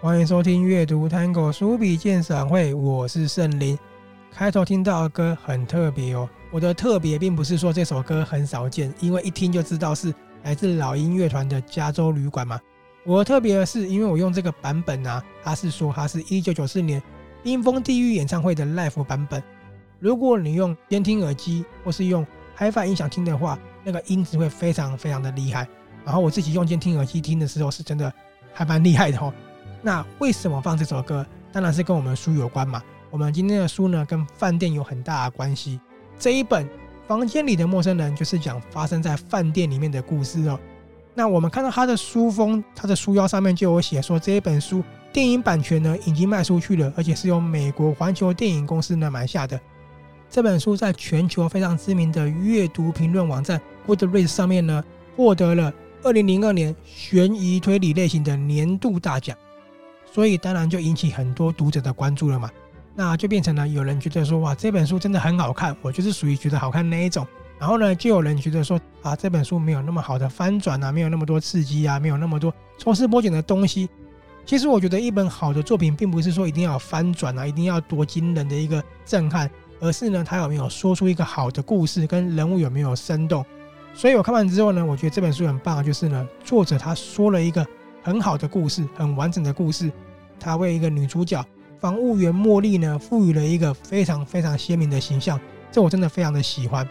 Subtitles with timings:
[0.00, 3.78] 欢迎收听阅读 Tango 书笔鉴赏会，我是圣灵。
[4.30, 12.60] 开头听到的歌很特别哦，我的特别并不是说这首歌很少见，因为一听就知道是来自老鹰乐团的《加州旅馆》嘛。
[13.06, 17.02] 我特别的是，因为我用这个版本啊，它是说它是一九九四年
[17.42, 19.42] 冰封地狱演唱会的 Live 版本。
[19.98, 22.26] 如果你用监听耳机或是用
[22.58, 25.66] HiFi 音响听的话，那个音质会非常非常的厉害。
[26.04, 28.12] 然后我自己用监听耳机听的时候，是真的
[28.52, 29.32] 还蛮厉害的哦。
[29.80, 31.24] 那为什么放这首歌？
[31.50, 32.82] 当然是跟我们书有关嘛。
[33.10, 35.80] 我们今天的书呢，跟饭店有很大的关系。
[36.18, 36.64] 这一本
[37.06, 40.58] 《房间里的陌生人》就是讲发生在饭店里面的故事哦。
[41.14, 49.60] 那我们看到它的书封，它的书腰上面就有写说，这一本书电影版权呢已经卖出去了，而且是由美国环球电影公司呢买下的。
[50.30, 54.82] 这本书在全球非常知名的阅读评论网站 Goodreads 上面呢，
[55.14, 55.70] 获得了
[56.02, 59.36] 二零零二年悬疑推理类型的年度大奖。
[60.10, 62.50] 所以当然就引起很多读者的关注了嘛，
[62.94, 67.26] 那就变成了有人觉得说，哇，这本书真的很好看，我就是属于觉得好看那一种。
[67.58, 73.88] 然后呢，就有人觉得说，啊，这本书没有那么好的翻转啊，没有那么多刺激啊，没有那么多抽丝剥茧的东西。
[74.44, 83.44] 其实我觉得一本好的作品，并不是说一定要翻转啊，一定要多惊人的一个震撼，而是呢，它有没有说出一个好的故事，跟人物有没有生动。
[83.94, 87.66] 所以我看完之后呢，我觉得这本书很棒，就是呢，作者他说了一个。
[88.04, 89.88] 很好的故事，很完整的故事。
[90.40, 91.40] 他为一个女主角
[91.82, 95.38] 房务员茉莉呢，赋予了一个非常非常鲜明的形象。
[95.72, 96.88] 这我真的非常的喜欢。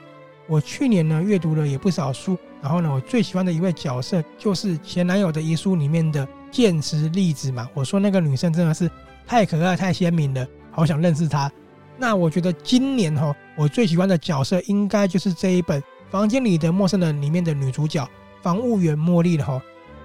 [0.47, 7.69] 我去年呢阅读了也不少书，然后呢，我最喜欢的一位角色就是前男友的遗书里面的剑持丽子嘛。
[7.73, 8.91] 我说那个女生真的是
[9.25, 11.49] 太可爱、太鲜明了，好想认识她。
[11.97, 18.05] 那我觉得今年哈，我最喜欢的角色应该就是这一本《房间里的陌生人》里面的女主角
[18.41, 19.61] 房务员茉莉了哈。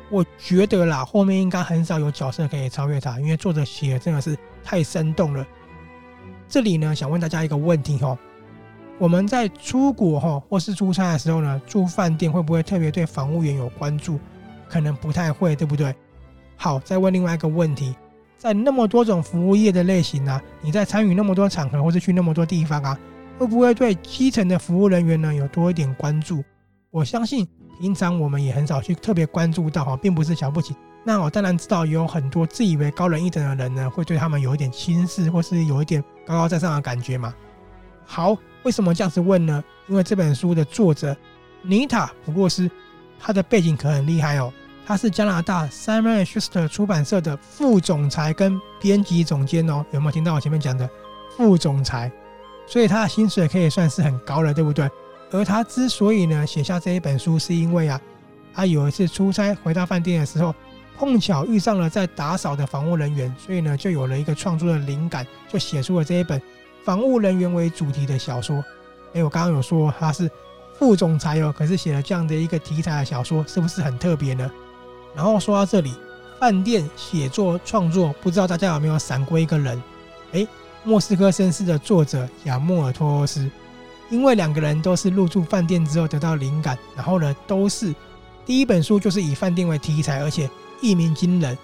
[0.08, 5.44] 我觉得啦，后面应该很少有角色可以超越他，因为作者写的真的是太生动了。
[6.48, 8.16] 这里呢，想问大家一个问题哈：
[8.98, 14.20] 我们在出国哈或是出差的时候呢，住饭店会不会特别对房务员有关注？
[14.68, 15.92] 可能不太会，对不对？
[16.56, 17.96] 好，再问另外一个问题：
[18.38, 22.96] 在那么多种服务业的类型啊，你在参与那么多场合或是去那么多地方啊，
[23.38, 26.44] 会不会对基层的服务人员呢有多一点关注？
[26.92, 27.46] 我相信。
[27.78, 30.74] 平常我们也很少去特别关注到哈，并不是瞧不起。
[31.04, 37.32] 那我当然知道有很多自以为高人一等的人呢，会对他们有一点轻视，或是有一点高高在上的感觉嘛。
[38.04, 39.62] 好，为什么这样子问呢？
[39.86, 41.16] 因为这本书的作者
[41.62, 42.68] 妮塔·普洛斯，
[43.20, 44.52] 他的背景可很厉害哦。
[44.84, 49.84] 他是加拿大 Simon & Schuster 出版社的副总裁跟编辑总监哦。
[49.90, 50.88] 有没有听到我前面讲的
[51.36, 52.10] 副总裁？
[52.68, 54.88] 所以他的薪水可以算是很高了，对不对？
[55.30, 58.00] 而他之所以呢写下这一本书，是因为啊，
[58.54, 60.54] 他有一次出差回到饭店的时候，
[60.96, 66.40] 碰巧遇上了在打扫的房务人员，所以呢就有了一个创作的灵感，就写出了这一本
[66.84, 68.64] 房务人员为主题的小说。
[69.14, 70.30] 哎，我刚刚有说他是
[70.78, 74.50] 副总裁哦，可是写了这样的一个题材的小说，是不是很特别呢？
[75.14, 75.92] 然后说到这里，
[76.38, 79.82] 饭店写作创作，不知道大家有没有闪过一个人？
[80.32, 80.46] 哎，
[80.84, 83.50] 莫斯科绅士的作者亚莫尔托斯。
[84.08, 87.94] 因为两个人都是入住饭店之后得到灵感，然后呢，都是
[88.44, 90.48] 第一本书就是以饭店为题材，而且
[90.80, 91.56] 一鸣惊人。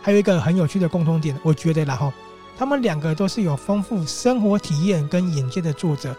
[0.00, 2.12] 还有一个很有趣的共通点，我觉得然后
[2.56, 6.16] 他们两个都是有丰富生活体验跟眼界的作者，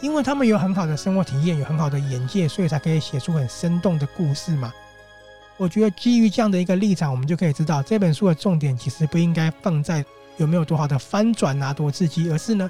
[0.00, 4.72] 因为他们有很好的生活体验，有很好的眼界，所以才可以写出很生动的故事嘛。
[5.58, 10.04] 我觉得基于这样的一个立场，我们就可以知道这本书的重点其实不应该放在
[10.38, 12.68] 有没有多好的翻转啊，多刺激，而是呢。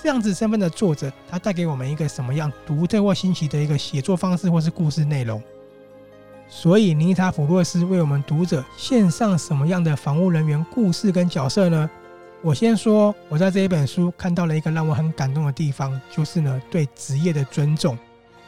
[0.00, 5.42] 这样子身份的作者，他带给我们一个什么样独特或新奇的一个写作方式，或是故事内容？
[6.48, 11.90] 所以，尼塔·普洛斯为我们读者献上什么样的房务人员故事跟角色呢？
[12.40, 17.98] 我先说，我在这一本书看到了一个让我很感动的地方，就是呢对职业的尊重，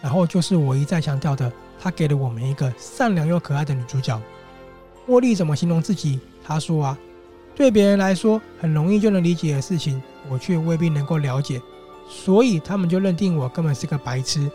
[0.01, 4.19] 然后就是我一再强调的，他给了我们一个善良又可爱的女主角。
[5.09, 6.21] 茉莉怎么形容自己？
[6.45, 6.99] 她说啊。
[7.53, 11.61] 对别人来说很容易就能理解的事情，我却未必能够了解，
[12.09, 14.51] 所以他们就认定我根本是个白痴。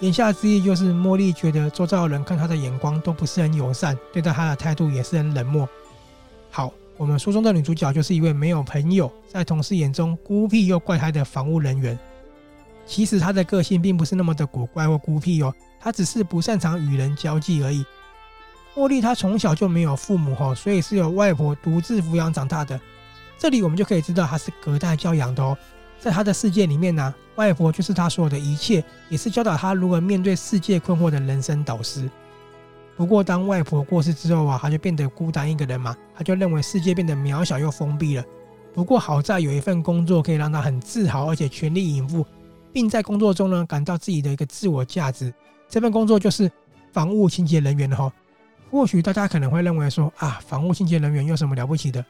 [0.00, 5.68] 言下之意就是，茉莉觉得周遭的人看她的眼光都不是很友善，对待她的态度也是很冷漠。
[6.50, 11.98] 好，我们书中的女主角就是一位没有朋友，在同事眼中孤僻又怪胎的房务人员。
[12.86, 17.84] 其实她的个性并不是那么的古怪或孤僻哦，她只是不擅长与人交际而已。
[18.74, 22.80] 茉莉她从小就没有父母哦，所以是由外婆独自抚养长大的。
[23.40, 25.56] 这里我们就可以知道他是隔代教养的哦。
[25.98, 32.10] 在他的世界里面呢，外婆就是他所有的一切，也是教导他如何面对世界困惑的人生导师。
[32.98, 38.24] 不过当外婆过世之后啊，他就变得孤单一个人嘛，他就认为世界变得渺小又封闭了。
[38.74, 42.26] 不过好在有一份工作可以让他很自豪，而且全力以赴，
[42.74, 45.32] 并在工作中呢感到自己的一个自我价值。
[45.66, 46.50] 这份工作就是
[46.92, 48.12] 房屋清洁人员哈。
[48.70, 52.04] 或许大家可能会认为说啊，房屋清洁人员有什么了不起的？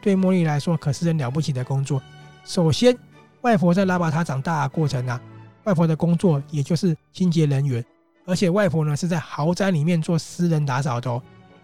[0.00, 2.02] 对茉莉来说可是很了不起的工作。
[2.44, 2.96] 首先，
[3.42, 5.20] 外婆在拉拔她长大的过程啊，
[5.64, 7.84] 外婆的工作也就是清洁人员，
[8.26, 11.22] 而且外婆呢是在豪宅里面做私人打扫的哦。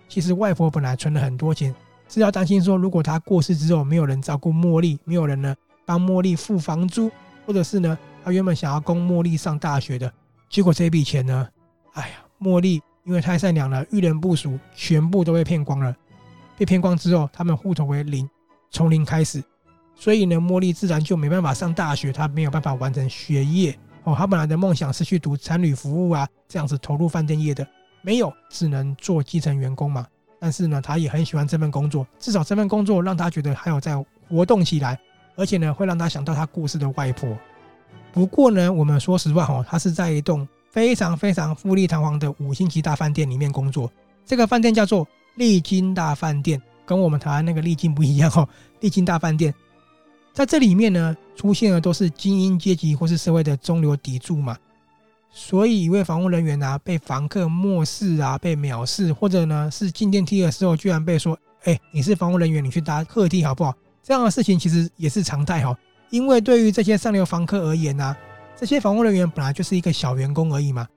[0.08, 1.74] 其实外婆本来存了很多钱，
[2.08, 5.54] 是要担心说如果她过世之后没有人照顾茉莉，没有人呢
[5.84, 7.10] 帮茉莉付房租，
[7.46, 10.12] 或者是呢她原本想要供茉莉上大学的，
[10.48, 11.48] 结果这笔钱呢，
[11.94, 12.82] 哎呀，茉莉。
[13.06, 15.94] 因为太善良了，遇人不淑，全部都被骗光了。
[16.56, 18.28] 被骗光之后，他们户头为零，
[18.70, 19.42] 从零开始。
[19.94, 23.78] 所以呢，茉莉自然就没办法上大学，她没有办法完成学业。
[24.04, 27.66] 哦，她本来的梦想是去读餐旅服务啊，这样子投入饭店业的，
[28.02, 30.06] 没有，只能做基层员工嘛。
[30.38, 33.96] 但是呢，她也很喜欢这份工作，至少这份工作让她觉得还有在
[34.28, 34.98] 活动起来，
[35.34, 37.36] 而且呢，会让她想到她故事的外婆。
[38.12, 40.46] 不过呢，我们说实话哈，她是在一栋。
[40.68, 43.90] 非常非常富丽堂皇的五星级大饭店里面工作，
[44.26, 48.48] 这个饭店叫做丽晶大饭店，跟我们台湾那个丽晶不一样哦。
[48.80, 49.54] 丽晶大饭店
[50.32, 54.56] 在这里面呢，出现的都是精英阶级或是社会的中流砥柱嘛。
[55.30, 65.76] 所以一位房务人员啊，被房客漠视啊，被藐视，或者呢是进电梯的时候，居然被说：“哎，你是房务人员，你去搭客梯好不好？”这样的事情其实也是常态哈。
[66.10, 68.16] 因为对于这些上流房客而言呢。
[68.58, 70.88] 这些房务人员本来就是一个小员工而已嘛，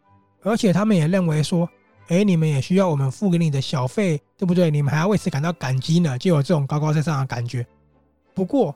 [0.43, 1.69] 而且他们也认为说，
[2.09, 4.69] 哎，你们也需要我们付给你的小费，对不对？
[4.71, 7.65] 你们还要为此感到感激呢，就有这种高高在上的感觉。
[8.33, 8.75] 不过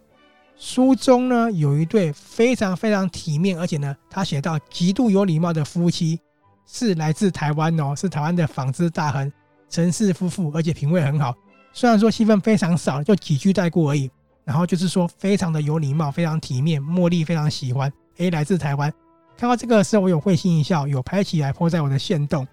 [0.55, 6.19] 书中呢有一对非常非常体面，而且呢他写到极度有礼貌的夫妻，
[6.67, 9.31] 是来自台湾哦，是台湾的纺织大亨
[9.67, 11.33] 陈氏夫妇，而且品味很好。
[11.73, 14.09] 虽然说戏份非常少，就几句带过而已。
[14.45, 17.91] 然后就是说非常的有礼貌，非常体面，茉莉非常喜欢。
[18.17, 18.93] 诶，来自台湾，
[19.37, 22.45] 看到这个时候，我有会心一笑，有拍起来泼在我的线动。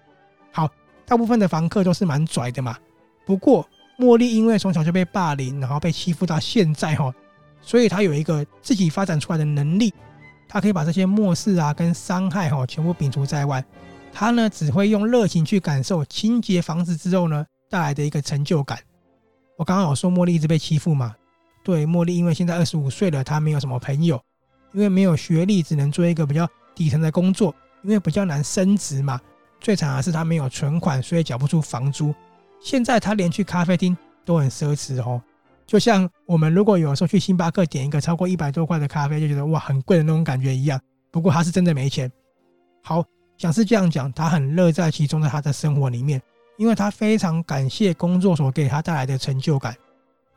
[0.51, 0.69] 好，
[1.05, 2.77] 大部分的房客都是蛮拽的嘛。
[3.25, 3.67] 不过
[3.97, 7.13] 茉莉因为从小就被霸凌，然后被欺负到现在哈，
[7.61, 9.93] 所以她有一个自己发展出来的能力，
[10.47, 13.63] 她可以把这些漠视啊跟伤害哈全部摒除在外。
[14.11, 18.79] 她呢只会用热情去感受清洁房子之后呢带来的一个成就感。
[19.57, 21.15] 我刚刚有说茉莉一直被欺负嘛？
[21.63, 24.19] 对，茉莉因为现在二十五岁了，她没有什么朋友。
[24.73, 27.53] 因为没有学历，只能做一个比较底层的工作，
[27.83, 29.19] 因为比较难升职嘛。
[29.61, 32.13] 最惨的是他没有存款，所以缴不出房租。
[32.59, 35.21] 现在他连去咖啡厅都很奢侈哦，
[35.65, 40.81] 就像我们如果有时候去星巴克点一个超过一百多块的咖啡，就觉得哇很贵的那种感觉一样。
[41.11, 42.11] 不过他是真的没钱。
[42.83, 43.05] 好，
[43.37, 46.21] 想是这样讲，他很乐在其中，在他的生活里面，
[46.57, 49.75] 因为他非常感谢工作所给他带来的成就感。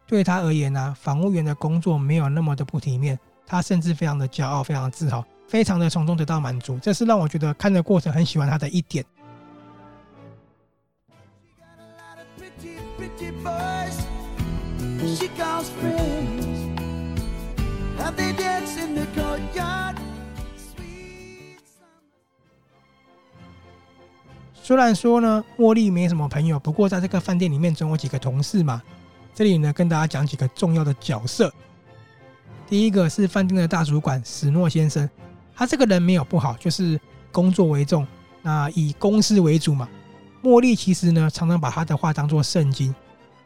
[0.06, 3.18] 对他而言呢、啊，房务员的工作没有那么的不体面。
[3.46, 9.04] 他甚至非常的骄傲，非常的自豪，非常的从中得到满足，这是让我觉得看的过程很喜欢他的一点。
[24.62, 28.82] 虽然说呢，茉莉没什么朋友，不过在这个饭店里面总有几个同事嘛。
[29.32, 31.52] 这里呢，跟大家讲几个重要的角色。
[32.66, 35.08] 第一个是饭店的大主管史诺先生，
[35.54, 36.98] 他这个人没有不好，就是
[37.30, 38.06] 工作为重，
[38.42, 39.88] 那以公司为主嘛。
[40.42, 42.94] 茉莉其实呢，常常把他的话当作圣经，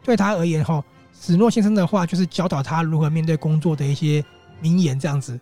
[0.09, 4.25] 对他而言哈，史诺先生的话就是教导他如何面对工作的一些
[4.59, 5.39] 名言这样子。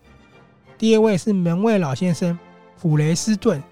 [0.77, 2.37] 第二位是门卫老先生
[2.77, 3.63] 普雷斯顿，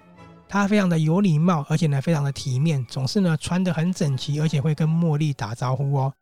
[0.48, 6.14] 他非常的有礼貌，而且呢非常的体面，总是呢穿得很整齐，而且会跟茉莉打招呼哦。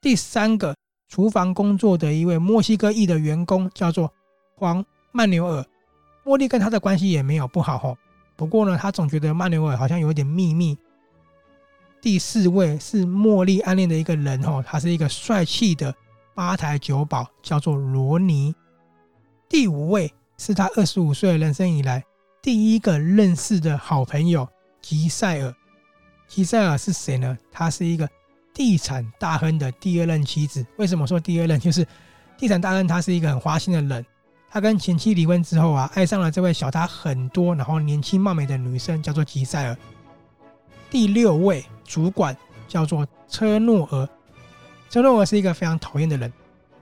[0.00, 0.74] 第三个。
[1.08, 4.10] 厨房工作的一位墨西哥裔的员工叫做
[4.56, 4.82] 黄
[5.12, 5.62] 曼纽尔，
[6.24, 7.98] 茉莉跟他的关系也没有不好吼。
[8.34, 10.74] 不过呢，他总觉得曼纽尔好像有一点秘密。
[12.02, 15.94] 第四位是茉莉暗恋的一个人哦，他是一个帅气的
[16.34, 18.54] 吧台酒保，叫做罗尼。
[19.48, 22.04] 第五位是他二十五岁人生以来
[22.42, 24.46] 第一个认识的好朋友
[24.82, 25.54] 吉赛尔。
[26.26, 27.38] 吉赛尔是谁呢？
[27.50, 28.06] 他是一个。
[28.54, 31.58] 地产大亨的第二任妻子，为什么说第二任？
[31.58, 31.88] 就是
[32.36, 34.04] 地产大亨他是一个很花心的人，
[34.50, 39.76] 他跟前妻离婚之后啊，爱上了这位小他很多，然后年轻貌美的女生，叫做吉赛尔。
[40.90, 42.36] 第六位主管
[42.68, 44.08] 叫做车诺尔，
[44.90, 46.32] 车诺尔是一个非常讨厌的人，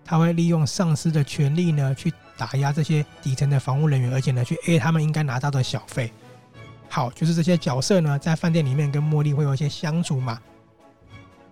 [0.04, 6.12] 他会利用上司的权力呢，去打压这些底层的房务人员，而且呢，去 A 他们应该拿到的小费。
[6.88, 10.40] 好，就是这些角色呢，在饭店里面跟茉莉会有一些相处嘛。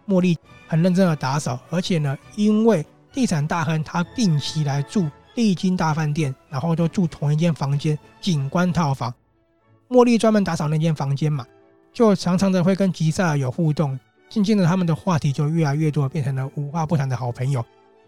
[0.07, 0.37] 茉莉
[0.67, 9.14] 很认真的打扫，而且呢，因为地产大亨他定期来住丽晶大饭店，然后都住同一间房间景观套房。
[9.88, 11.47] 茉莉专门打扫那间房间嘛，
[11.99, 13.99] 就常常的会跟吉赛尔有互动。
[14.28, 17.64] 渐渐的，他们的话题就越来越多，变成了无话不谈的好朋友。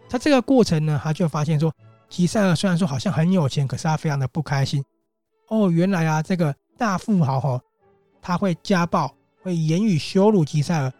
[0.09, 1.69] 他这个过程呢，他就发现说，
[2.07, 4.81] 吉赛尔虽然说好像很有钱，可是他非常的不开心。
[5.49, 6.55] 哦，原来啊，这个。
[6.77, 7.61] 大富豪哈，
[8.21, 10.91] 他会家暴，会言语羞辱吉赛尔。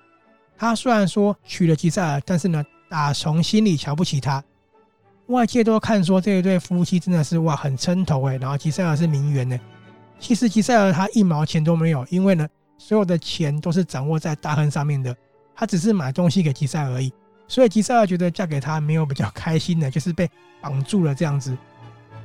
[0.57, 4.43] 他虽然说娶了吉赛尔，但是呢，打从心里瞧不起他。
[5.27, 8.35] 外界都看说这一对夫妻真的是哇，很称头哎。
[8.35, 9.57] 然后吉赛尔是名媛呢。
[10.19, 12.47] 其实吉赛尔他一毛钱都没有，因为呢，
[12.81, 15.15] 所有的钱都是掌握在大亨上面的。
[15.55, 17.13] 他只是买东西给吉赛尔而已。
[17.47, 21.55] 所以吉赛尔觉得嫁给他没有比较开心的，就是被绑住了这样子。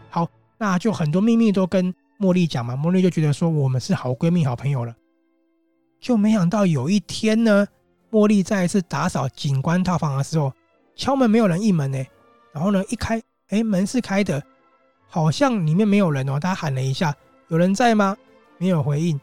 [0.08, 1.94] 好，那就很多秘密都跟。
[2.18, 4.96] 茉莉讲嘛，茉莉就觉得说我们是好闺蜜、好朋友了，
[6.00, 7.66] 就没想到有一天呢，
[8.10, 10.50] 茉莉再一次打扫景观套房的时候，
[10.94, 12.02] 敲门没有人应门呢，
[12.54, 14.42] 然后呢一开，哎，门是开的，
[15.10, 16.40] 好像里面没有人哦。
[16.40, 17.14] 她喊了一下，
[17.48, 18.16] 有人在吗？
[18.56, 19.20] 没有回应。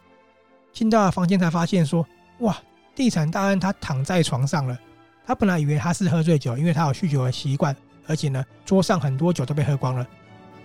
[0.74, 2.06] 进到房间才发现说，
[2.40, 2.54] 哇，
[2.94, 4.78] 地产大亨他躺在床上了。
[5.24, 7.74] 他本来以为他是喝醉酒，因为他有酗酒的习惯，
[8.06, 10.06] 而且呢桌上很多酒都被喝光了，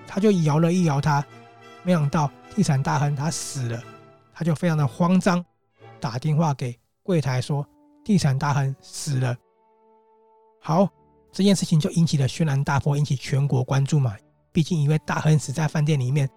[0.06, 1.24] 他就摇了一摇他。
[1.84, 3.82] 没想到地产大亨他死了，
[4.34, 5.46] 他就非常的慌张，
[6.00, 7.66] 打电话给柜台说
[8.04, 9.34] 地产大亨死了。
[10.60, 10.90] 好，
[11.32, 14.14] 这件事情就引起了轩然大波，引起全国关注嘛。
[14.52, 16.28] 毕竟一位大亨死在饭店里面，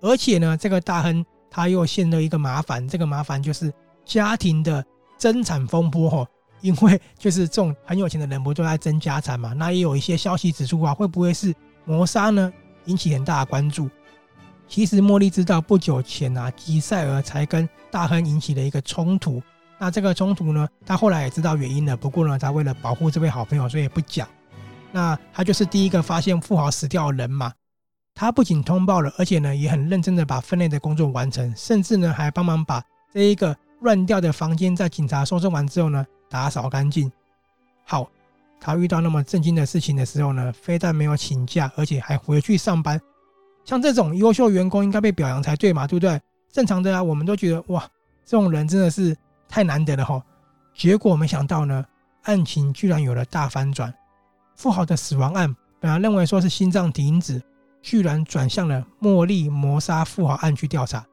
[0.00, 3.72] 而且呢，这个大亨他又陷入一个麻烦，这个麻烦就是
[4.04, 4.84] 家庭的
[5.18, 6.26] 争产风波吼。
[6.60, 12.52] 因为就是这种很有钱的人不都在争家产嘛，那也有一些消息指出啊，会不会是谋杀呢？
[12.86, 13.88] 引起很大的关注。
[14.66, 19.40] 其实茉莉知道，不久前啊，吉赛尔才跟大亨引起了一个冲突。
[19.78, 21.96] 那这个冲突呢，他后来也知道原因了。
[21.96, 24.26] 不过呢，他为了保护这位好朋友，所以也不讲。
[24.90, 27.52] 那他就是第一个发现富豪死掉的人嘛。
[28.20, 32.82] 他不仅通报了，而且呢，也很认真的把分内的工作完成，甚至呢，还帮忙把
[33.14, 37.12] 这一个乱掉的房间，在警察搜身完之后呢，打扫干净。
[37.84, 38.10] 好，
[38.60, 43.00] 他遇到那么震惊的事情的时候呢，非但没有请假，而且还回去上班。
[43.64, 46.20] 像这种优秀员工应该被表扬才对嘛，对不对？
[46.50, 47.88] 正常的啊，我们都觉得哇，
[48.24, 49.16] 这种人真的是
[49.48, 50.20] 太难得了哈。
[50.74, 51.86] 结果没想到呢，
[52.24, 53.94] 案情居然有了大反转。
[54.56, 57.40] 富豪的死亡案本来认为说是心脏停止，
[57.82, 61.04] 居然转向了茉莉谋杀富豪案去调查。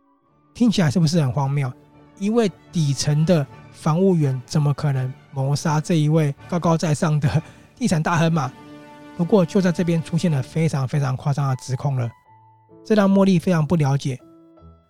[0.53, 1.71] 听起来是不是很荒谬？
[2.17, 7.41] 一位底层的防务员怎么可能谋杀这一位高高在上的
[7.75, 8.51] 地产大亨嘛？
[9.17, 12.09] 不过就在这边出现了非常非常夸张的指控了。
[12.85, 14.19] 这让茉莉非常不了解。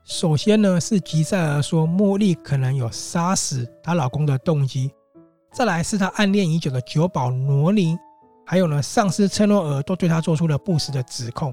[0.04, 4.90] 首先呢，是吉赛尔说茉莉可能有杀死她老公的动机；
[5.52, 7.98] 再来是她暗恋已久的酒保罗尼，
[8.46, 11.52] 还有呢，上司车诺尔都对她做出了不实的指控。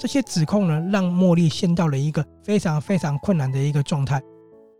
[0.00, 4.20] 这些指控呢，让茉莉陷到了一个非常非常困难的一个状态。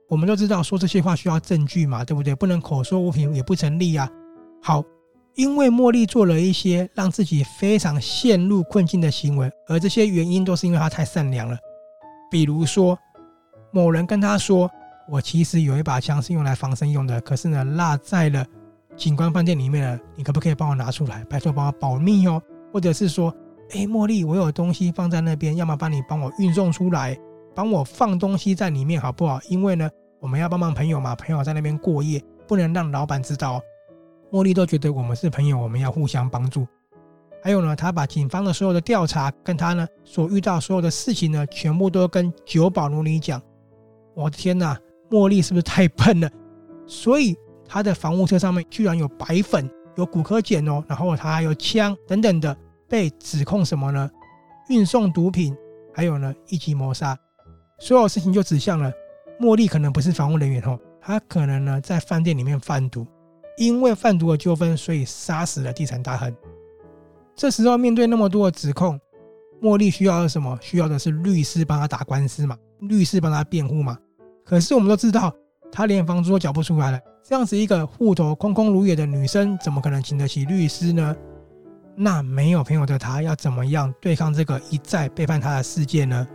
[0.08, 2.34] 我们都知道说这些话需要证据嘛，对不对？
[2.34, 4.08] 不能口说无凭也不成立啊。
[4.62, 4.82] 好。
[5.36, 11.56] 因为茉莉做了一些让自己非常陷入困境的行为，而这些原因都是因为她太善良了。
[12.28, 12.98] 比如说，
[13.70, 14.68] 某人跟她说
[15.08, 18.44] ：“我其实有一把枪是用来防身用的，可是呢，落在了
[18.96, 20.00] 警官饭店里面了。
[20.16, 21.24] 你可不可以帮我拿出来？
[21.26, 23.34] 拜托帮我保密哦。”或者是说
[23.72, 27.16] ：“哎，茉莉，我有东西放在那边，要么帮你帮我运送出来，
[27.54, 29.38] 帮我放东西在里面好不好？
[29.48, 33.60] 因为呢，我们要帮忙朋友嘛，朋友在那边过夜，不能让老板知道。”
[34.32, 36.66] 茉莉都觉得我们是朋友，我们要互相帮助。
[37.42, 43.40] 还有呢，他把警方的所有的调查跟他呢所遇到所有的事情呢，全部都跟酒保罗尼讲。
[44.14, 44.78] 我的天哪，
[45.10, 46.28] 茉莉是不是太笨了？
[46.86, 47.36] 所以
[47.66, 52.56] 他的房务车上面居然有白粉、有骨科碱哦，然后他还有枪等等的，
[52.90, 54.10] 被指控什么呢？
[54.68, 55.56] 运送毒品，
[55.94, 57.16] 还有呢一级谋杀。
[57.78, 58.92] 所有事情就指向了
[59.40, 63.06] 茉莉可能不是房务人员哦，她可能呢在饭店里面贩毒。
[63.56, 66.34] 因为贩毒的纠纷，所以杀死了地产大亨。
[67.36, 68.98] 这时候面对那么多的指控，
[69.60, 70.58] 茉莉需要什么？
[70.62, 73.98] 需要的是律师帮他打官司嘛，律师帮他辩护嘛。
[74.44, 75.34] 可是我们都知道，
[75.70, 81.14] 她连房租都缴不出来了，这样子一个户头空空如也的女生，怎么可能请得起律师呢？
[82.02, 86.26] 那没有朋友的他要怎么样对抗这个一再背叛他的世界呢？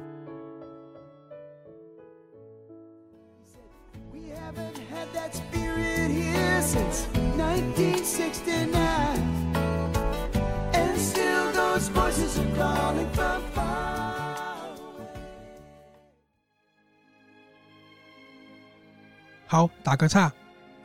[19.48, 20.32] 好，打个岔，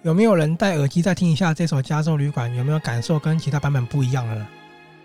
[0.00, 2.50] 有没有人戴耳机再听一下这首《加州旅馆》？
[2.54, 4.46] 有没有感受跟其他版本不一样了呢？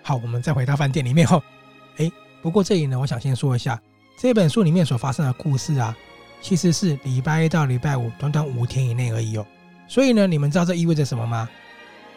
[0.07, 1.41] 好，我们再回到饭店里面后，
[1.97, 3.81] 哎，不过这里呢，我想先说一下
[4.19, 5.97] 这本书里面所发生的故事啊，
[6.41, 9.43] 其实是礼拜一到礼拜五，短短五天以内而已哦。
[9.87, 11.49] 所以呢，你们知道这意味着什么吗？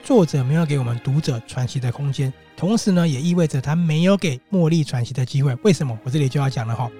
[0.04, 5.54] 作者没有给我们读者喘息的空间，同时呢，也意味着他没有给茉莉喘息的机会。
[5.62, 5.98] 为什么？
[6.04, 6.90] 我这里就要讲了哈。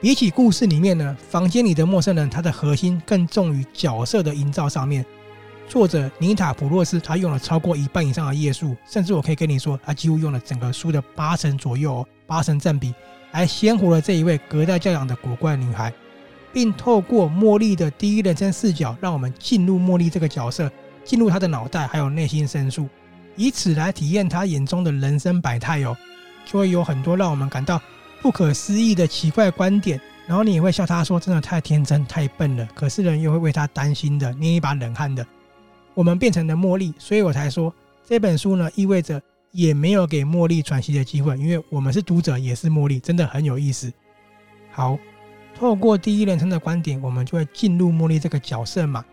[0.00, 5.04] 比起故事里面呢，房间里的陌生人，他的核心更重于角色的营造上面。
[5.72, 12.94] 作者妮塔·普洛斯他用了超过一半以上的页数，甚至我可以跟你说，他几乎用了整个书的八成左右哦，八成占比，
[13.30, 15.90] 来鲜活了这一位隔代教养的古怪女孩，
[16.52, 20.70] 并透过茉莉的第一人称视角，让我们进入茉莉这个角色，
[21.06, 22.86] 进入她的脑袋还有内心深处，
[23.34, 25.96] 以此来体验她眼中的人生百态哦，
[26.44, 27.80] 就会有很多让我们感到。
[28.20, 35.26] 不可思议的奇怪观点，然后你也会笑他说：“真的太天真、太笨了。”可是人又会为他担心的，捏一把冷汗的。
[35.94, 37.72] 我们变成了茉莉，所以我才说
[38.04, 39.20] 这本书呢，意味着
[39.50, 43.92] 也没有给茉莉喘息的机会，因为我们是读者，也是茉莉，真的很有意思。
[44.70, 44.98] 好，
[45.54, 49.04] 透过第一人称的观点，我们就会进入茉莉这个角色嘛。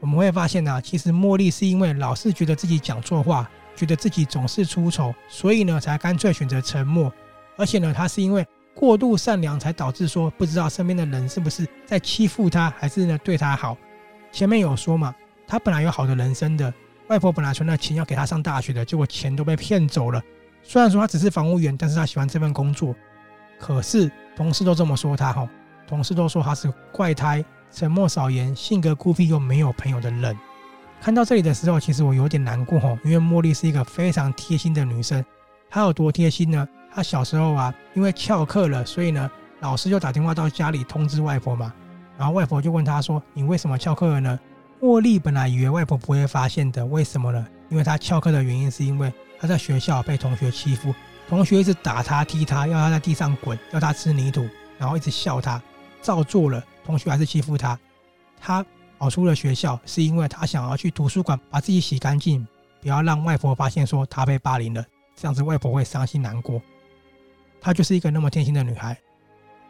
[0.00, 7.10] 我们会发现呢，其实茉莉是因为老是觉得自己讲错话，觉得自己总是出丑，所以呢，才干脆选择沉默。
[7.56, 13.78] 而且呢，她是因为过度善良，才导致说不知道身边的人是不是在欺负她，还是呢对她好。
[14.32, 15.14] 前面有说嘛，
[15.54, 16.74] 他本来有好的人生的，
[17.06, 20.20] 外婆本来存了钱要给他上大学的，结果钱都被骗走了。
[20.64, 22.92] 虽然说他只是房务员，但是他喜欢这份工作。
[23.60, 25.48] 可是同事都这么说他哈，
[25.86, 30.36] 同事都说他是怪胎，沉默少言，性格孤僻又没有朋友的人。
[31.00, 35.24] 看到这里的时候，其实我有点难过哈，因为茉莉是一个非常贴心的女生。
[35.70, 36.68] 她有多贴心呢？
[36.92, 41.72] 她小时候啊，因为翘课了，所以呢，老师就打电话到家里通知外婆嘛。
[42.18, 44.36] 然后外婆就问他说：“你为什么翘课了呢？”
[44.84, 47.46] 茉莉本来以为外婆不会发现的，为什么呢？
[47.70, 50.94] 因为她翘课的原因是因为她在学校被同学欺负，
[51.26, 55.62] 同学一直打她、踢她，要她在地上滚，要她吃泥土，然后一直笑她，
[56.02, 57.78] 照做了，同学还是欺负她。
[58.38, 58.62] 她
[58.98, 62.46] 跑出了学校，是因为她想要去图书馆把自己洗干净，
[62.82, 64.84] 不要让外婆发现说她被霸凌了，
[65.16, 66.60] 这样子外婆会伤心难过。
[67.58, 68.94] 她就是一个那么贴心的女孩，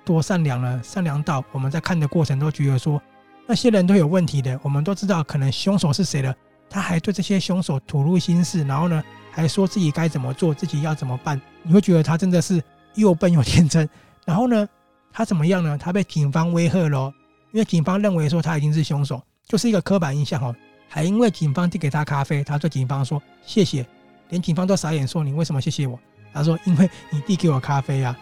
[0.04, 0.80] 多善良呢？
[0.82, 3.00] 善良到我们在看的过程都觉得说，
[3.46, 4.58] 那些人都有问题的。
[4.62, 6.34] 我们都知道可能凶手是谁了，
[6.68, 11.40] 他还对这些凶手吐露心事，然后呢，还说自己该怎么做，自己要怎么办。
[11.62, 12.62] 你会觉得他真的是
[12.94, 13.88] 又笨又天真。
[14.24, 14.68] 然后呢，
[15.12, 15.76] 他怎么样呢？
[15.76, 17.12] 他被警方威吓了，
[17.52, 20.54] 因为警方认为说他已经是凶手，就是一个刻板印象哦。
[20.88, 23.86] 还因为警方递给他咖啡，他对警方说谢谢，
[24.28, 25.98] 连警方都傻眼，说你为什么谢谢我？
[26.32, 28.18] 他说：“因为你递给我咖啡啊。”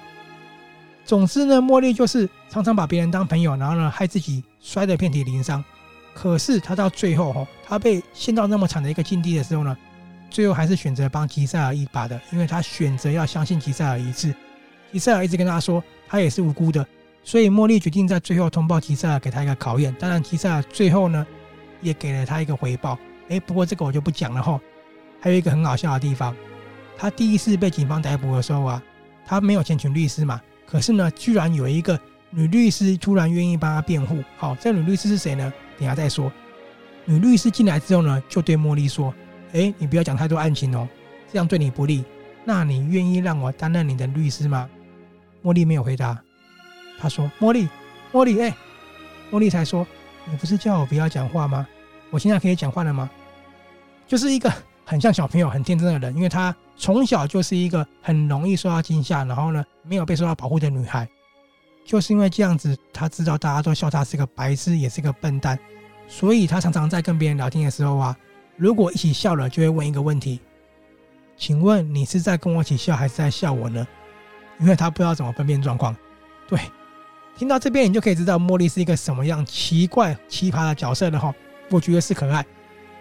[1.04, 5.62] 总之呢，茉莉就是常常把别人当朋友，然后呢，害自己摔得遍体鳞伤。
[6.14, 9.76] 可是她到最后，哦，她被陷到那么惨的一个境地的时候呢，
[10.30, 14.34] 最后还是选择帮吉赛尔一把的，因为他选择要相信吉赛尔一次。
[14.92, 16.86] 吉赛尔一直跟他说，他也是无辜的，
[17.24, 19.94] 所以茉莉决定在最后通报吉赛尔，给他一个考验。
[19.98, 21.26] 当然，吉赛尔最后呢，
[21.80, 22.98] 也给了他一个回报。
[23.28, 24.60] 哎，不过这个我就不讲了哈。
[25.20, 26.34] 还有一个很好笑的地方。
[26.96, 28.82] 他第一次被警方逮捕的时候啊，
[29.24, 30.40] 他没有钱请律师嘛。
[30.72, 34.24] 可是呢，居然有一个女律师突然愿意帮他辩护。
[34.38, 35.52] 好，这女律师是谁呢？
[35.78, 36.32] 等下再说。
[37.04, 39.12] 女律师进来之后呢，就对茉莉说
[39.52, 40.88] ：“哎，你不要讲太多案情哦，
[41.30, 42.02] 这样对你不利。
[42.42, 44.66] 那你愿意让我担任你的律师吗？”
[45.44, 46.18] 茉莉没有回答。
[46.98, 47.68] 他说：“茉莉，
[48.10, 48.56] 茉莉，哎，
[49.30, 49.86] 茉莉才说，
[50.24, 51.68] 你不是叫我不要讲话吗？
[52.08, 53.10] 我现在可以讲话了吗？”
[54.08, 54.50] 就是一个。
[54.84, 61.08] 很像小朋友，很天真的人，因为她从小就是一个很容易受到惊吓，然后呢，没有被受到保护的女孩。
[61.84, 65.58] 就是因为这样子，她知道大家都笑她是个白痴，也是个笨蛋，
[66.06, 68.16] 所以她常常在跟别人聊天的时候啊，
[68.56, 70.40] 如果一起笑了，就会问一个问题：
[71.36, 73.86] 请问你是在跟我一起笑，还是在笑我呢？
[74.60, 75.96] 因为她不知道怎么分辨状况。
[76.46, 76.60] 对，
[77.36, 81.34] 听到这边你就可以知道茉莉是一个什么样奇怪奇葩的角色了哈。
[81.68, 82.44] 我觉得是可爱。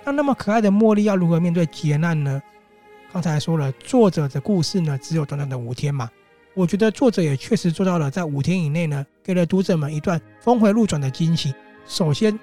[0.04, 2.42] 那那么可爱的茉莉要如何面对劫难呢？
[3.14, 6.10] 刚才说了，作者的故事呢，只有短短的五天嘛。
[6.54, 11.54] 我觉得作者也确实做到了，在五天以内呢，给了读者们一段峰回路转的惊喜。
[11.86, 12.38] 首先，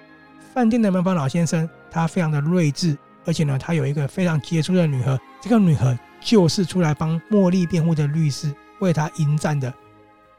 [0.54, 9.72] 饭店的门房老先生他非常的睿智，而且呢，他有一个非常杰出的女儿，这个女儿就是出来帮茉莉辩护的律师，为他迎战的。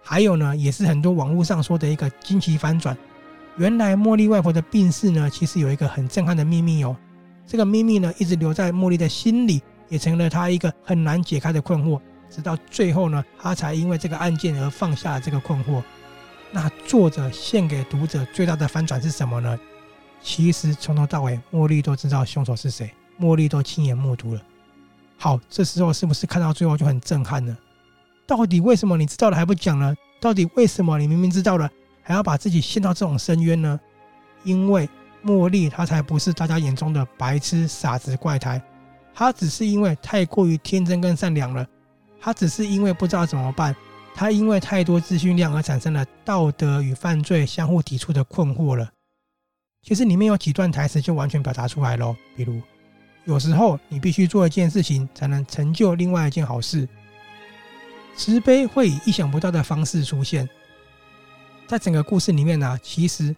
[0.01, 2.97] 还有呢，也是很多网络上说的一个惊奇反转。
[3.57, 6.95] 原来茉莉外婆的病逝呢，其实有一个很震撼的秘密哦。
[7.49, 11.99] 这个秘密呢，一直留在茉莉的心里，也成了她一个很难解开的困惑。
[12.29, 15.81] 直到最后呢，她才因为这个案件而放下了这个困惑。
[16.51, 19.59] 那作者献给读者最大的反转是什么呢？
[20.21, 24.41] 其实从头到尾，茉莉都知道凶手是谁，茉莉都亲眼目睹了。
[25.17, 27.57] 好，这时候是不是看到最后就很震撼呢？
[28.27, 29.95] 到底为什么你知道了还不讲呢？
[30.21, 31.67] 到底为什么你明明知道了，
[32.03, 33.79] 还要把自己陷到这种深渊呢？
[34.43, 34.87] 因为
[35.23, 38.61] 茉莉她才不是大家眼中的白痴、傻子、怪胎，
[39.13, 41.65] 她只是因为太过于天真跟善良了。
[42.19, 43.75] 她只是因为不知道怎么办，
[44.13, 48.89] 她因为太多资讯量而产生了道德与犯罪相互抵触的困惑了。
[49.81, 52.61] 其实里面有几段台词就完全表达出来了，比如
[53.25, 56.87] 有时候你必须做一件事情才能成就另外一件好事，
[58.15, 60.47] 慈悲会以意想不到的方式出现。
[61.65, 63.33] 在整个故事里面呢、其实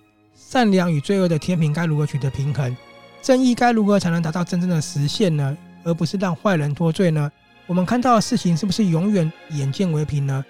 [0.51, 2.75] 善良与罪恶的天平该如何取得平衡，
[3.21, 5.57] 正义该如何才能达到真正的实现呢？
[5.85, 7.31] 而不是让坏人脱罪呢？
[7.67, 10.43] 我们看到的事情是不是永远眼见为凭呢？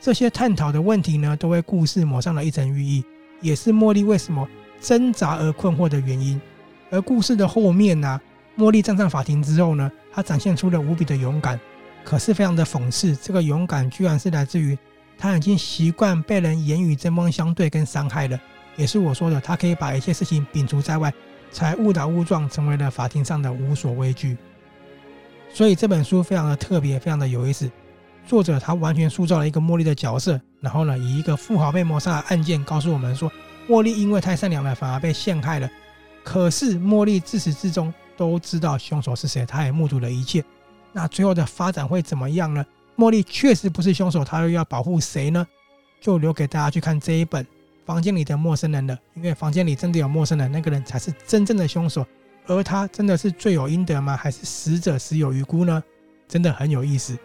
[0.00, 3.04] 这些探讨的问题呢，都为故事抹上了一层寓意，
[3.40, 4.48] 也是茉莉为什么
[4.80, 6.40] 挣扎而困惑的原因，
[6.90, 8.20] 而故事的后面呢、
[8.58, 11.56] 茉莉站上法庭之后呢，她展现出了无比的勇敢，
[12.04, 14.76] 可是非常的讽刺，这个勇敢居然是来自于
[15.16, 18.36] 她已经习惯被人言语针锋相对跟伤害了，
[18.80, 21.12] 也是我说的，他可以把一切事情摒除在外，
[21.52, 24.36] 才误打误撞成为了法庭上的无所畏惧。
[25.52, 27.70] 所以这本书非常的特别，非常的有意思，
[28.26, 33.30] 作者他完全塑造了一个茉莉的角色，然后呢，以一个富豪被谋杀的案件告诉我们说。
[33.68, 35.70] 茉莉因为太善良了，反而被陷害了。
[36.24, 40.42] 可是茉莉自始至终都知道凶手是谁，她也目睹了一切。
[40.92, 42.66] 那最后的发展会怎么样呢？
[42.96, 45.46] 茉莉确实不是凶手，她又要保护谁呢？
[46.00, 47.44] 就留给大家去看这一本
[47.84, 48.98] 《房间里的陌生人》了。
[49.14, 52.06] 因为房间里真的有陌生人，那个人才是真正的凶手。
[52.46, 54.16] 而他真的是罪有应得吗？
[54.16, 55.82] 还是死者死有余辜呢？
[56.26, 57.16] 真的很有意思。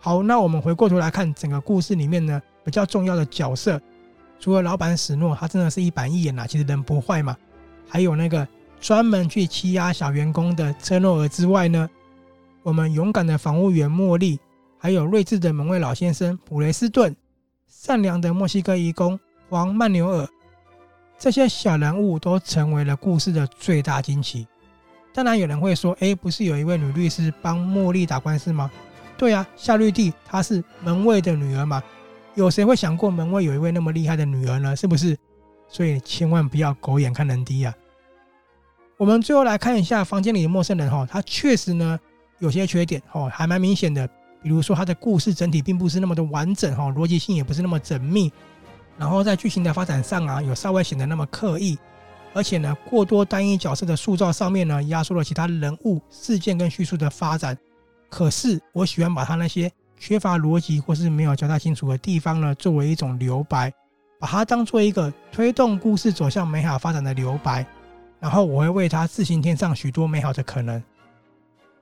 [0.00, 3.80] 好，那我们回过头来看整个故事里面呢，比较重要的角色，
[4.38, 7.34] 除了老板史诺，他真的是一板一眼呐，其实人不坏嘛。
[7.88, 8.46] 还有那个
[8.78, 11.88] 专门去欺压小员工的车诺尔之外呢，
[12.62, 14.38] 我们勇敢的防务员茉莉，
[14.76, 17.16] 还有睿智的门卫老先生普雷斯顿，
[17.66, 20.28] 善良的墨西哥移工黄曼纽尔，
[21.18, 24.46] 这些小人物都成为了故事的最大惊奇。
[25.14, 28.70] 当然，有人会说，哎，不是有一位女律师帮茉莉打官司吗？
[29.16, 31.82] 对啊，夏绿蒂她是门卫的女儿嘛，
[32.38, 34.76] 有谁会想过门卫有一位那么厉害的女儿呢？
[34.76, 35.18] 是不是？
[35.66, 37.74] 所以千万不要狗眼看人低啊！
[38.96, 41.98] 我们最后来看一下房间里的陌生人哈，他确实呢
[42.38, 44.06] 有些缺点哦，还蛮明显的，
[44.40, 48.30] 比如说他的故事整体并不是那么的完整哈，逻辑性也不是那么缜密，
[48.96, 51.76] 然后在剧情的发展上啊，有稍微显得那么刻意，
[52.34, 57.58] 而且呢过多单一角色的塑造上面呢，压缩了其他人物、事件跟叙述的发展。
[58.08, 63.72] 可是，我喜欢把他那些缺乏逻辑或是没有交代清楚的地方呢，作为一种留白，
[64.18, 67.66] 把它当做一个推动故事走向美好发展的留白，
[68.20, 70.82] 然后我会为它自行添上许多美好的可能。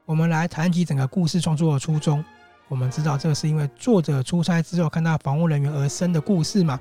[0.05, 2.25] 我们来谈及整个故事创作的初衷。
[2.69, 6.81] 我们知道，这是因为作者出差之后看到房务人员而生的故事嘛。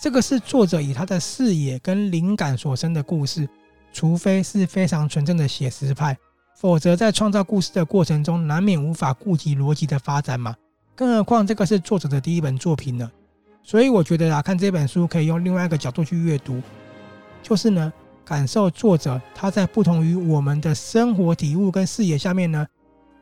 [0.00, 3.48] 这个是作者以他的视野跟灵感所生的故事，
[3.92, 6.16] 除非是非常纯正的写实派。
[6.56, 10.54] 否则，在创造故事的过程中，难免无法顾及逻辑的发展嘛。
[10.94, 13.10] 更何况，这个是作者的第一本作品呢。
[13.62, 16.60] 所以，我觉得啊，看这本书可以用另外一个角度去阅读，
[17.42, 17.92] 就是呢，
[18.24, 22.66] 感受作者他在不同于我们的生活体悟跟视野下面呢，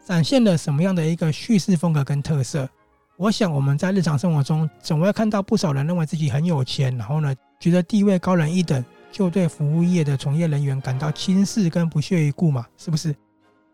[0.05, 2.69] 展现了什么样的一个叙事风格跟特色。
[3.17, 8.85] 我想，我们在日常生活中总会看到不少人认为自己很有钱，然后呢，觉得地位高人一等。
[9.13, 13.15] 就对服务业的从业人员感到轻视跟不屑一顾嘛，是不是？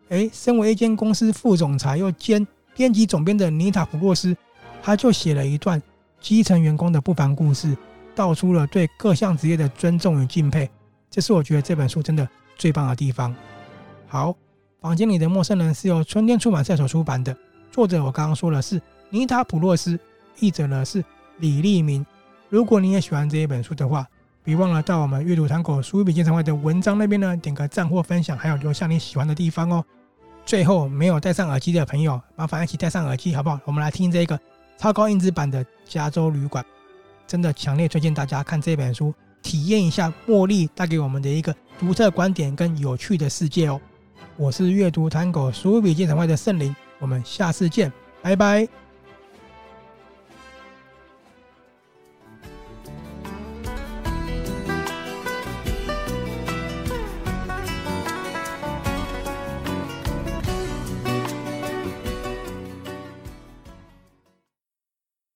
[0.09, 2.45] 诶，身为一间公司副总裁又兼
[2.79, 4.33] 编辑总编的尼塔普洛斯，
[4.81, 5.81] 他就写了一段
[6.21, 7.75] 基层员工的不凡故事，
[8.15, 10.71] 道出了对各项职业的尊重与敬佩。
[11.11, 13.35] 这是我觉得这本书真的最棒的地方。
[14.07, 14.33] 好，
[14.79, 17.35] 房间里的陌生人是由春天出版社所出版的，
[17.69, 19.99] 作者我刚刚说了是尼塔普洛斯，
[20.39, 21.03] 译者呢是
[21.39, 22.05] 李立明。
[22.47, 24.07] 如果你也喜欢这一本书的话，
[24.41, 29.83] 别忘了到我们阅读探戈书富比鉴赏会的文章那边呢，点个赞或分享，还有留下你喜欢的地方哦。
[30.49, 33.59] 最后没有戴上耳机的朋友，麻烦一起戴上耳机，好不好？
[33.65, 34.39] 我们来听这个
[34.79, 36.63] 超高音质版的《加州旅馆》，
[37.27, 43.79] 真的强烈推荐大家看这本书，体验一下茉莉带给我们的一个独特观点跟有趣的世界哦。
[44.37, 48.67] 我是阅读探戈书富比鉴赏会的圣灵，我们下次见，拜拜。